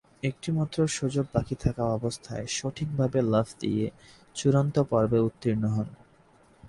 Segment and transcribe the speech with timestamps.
[0.23, 3.85] একটিমাত্র সুযোগ বাকী থাকা অবস্থায় সঠিকভাবে লাফ দিয়ে
[4.35, 5.87] চূড়ান্ত-পর্বে উত্তীর্ণ হন।